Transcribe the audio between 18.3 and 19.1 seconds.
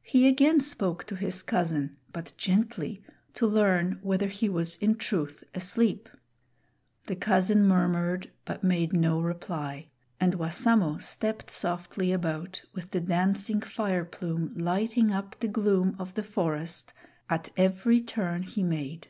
he made.